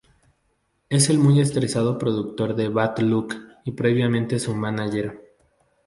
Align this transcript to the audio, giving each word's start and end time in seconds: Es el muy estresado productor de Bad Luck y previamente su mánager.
Es 0.89 1.11
el 1.11 1.19
muy 1.19 1.41
estresado 1.41 1.99
productor 1.99 2.55
de 2.55 2.69
Bad 2.69 2.97
Luck 3.01 3.35
y 3.65 3.73
previamente 3.73 4.39
su 4.39 4.55
mánager. 4.55 5.37